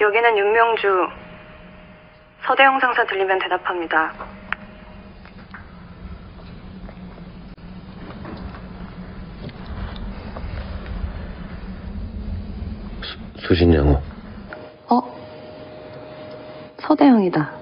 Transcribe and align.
여기는 0.00 0.38
윤명주. 0.38 1.08
서대영 2.46 2.80
상사 2.80 3.04
들리면 3.04 3.38
대답합니다. 3.38 4.12
수신 13.38 13.72
양호. 13.74 14.00
어? 14.88 15.00
서대영이다. 16.80 17.52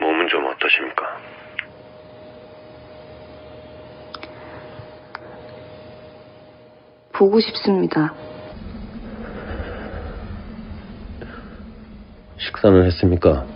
몸은 0.00 0.28
좀 0.28 0.46
어떠십니까? 0.46 1.18
보고 7.12 7.40
싶습니다. 7.40 8.12
식사는 12.58 12.84
했습니까? 12.86 13.46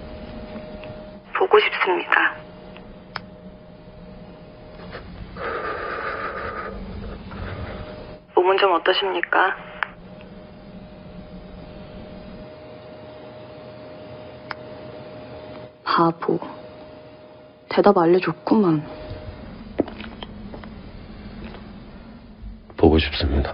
보고 1.36 1.58
싶습니다. 1.58 2.34
몸은 8.36 8.58
좀 8.58 8.72
어떠십니까? 8.74 9.56
바보. 15.84 16.38
대답 17.68 17.98
알려줬구만. 17.98 18.86
보고 22.76 22.98
싶습니다. 22.98 23.52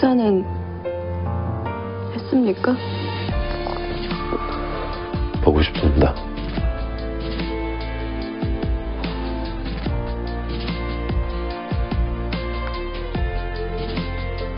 식사는 0.00 0.44
했습니까? 2.14 2.74
보고 5.42 5.60
싶습니다. 5.60 6.14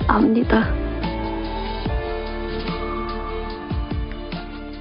압니다. 0.06 0.72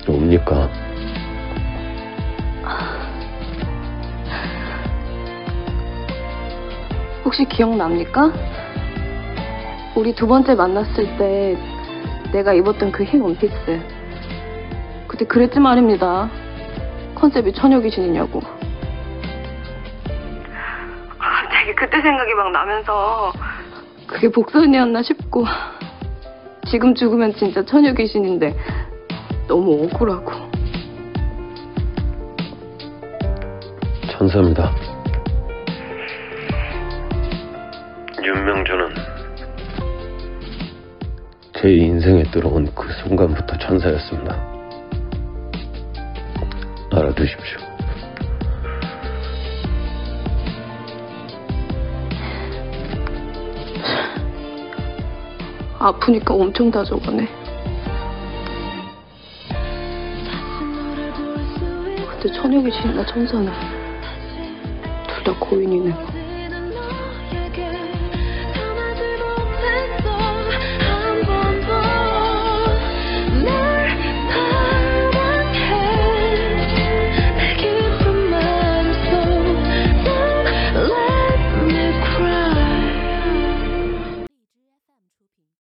옵니까? 0.07 0.69
혹시 7.25 7.45
기억납니까? 7.45 8.31
우리 9.95 10.13
두 10.15 10.25
번째 10.27 10.55
만났을 10.55 11.17
때 11.17 11.57
내가 12.31 12.53
입었던 12.53 12.91
그 12.91 13.03
흰 13.03 13.21
원피스. 13.21 13.81
그때 15.07 15.25
그랬지 15.25 15.59
말입니다. 15.59 16.29
컨셉이 17.15 17.51
처녀 17.53 17.79
귀신이냐고. 17.81 18.39
갑자기 21.19 21.75
그때 21.75 22.01
생각이 22.01 22.33
막 22.33 22.51
나면서 22.51 23.33
그게 24.07 24.29
복선이었나 24.29 25.01
싶고 25.03 25.45
지금 26.67 26.95
죽으면 26.95 27.33
진짜 27.33 27.63
처녀 27.65 27.93
귀신인데 27.93 28.55
너무 29.47 29.83
억울하고 29.83 30.31
천사입니다. 34.09 34.71
윤명주는 38.23 38.89
제 41.61 41.69
인생에 41.71 42.23
들어온 42.31 42.67
그 42.73 42.91
순간부터 43.03 43.55
천사였습니다. 43.59 44.35
알아두십시오. 46.91 47.59
아프니까 55.79 56.33
엄청 56.33 56.69
다져가네. 56.69 57.27
근데 62.19 62.31
처녀 62.33 62.61
귀신이나 62.61 63.05
천사는 63.05 63.51
둘 65.07 65.23
다 65.23 65.33
고인이네. 65.39 66.20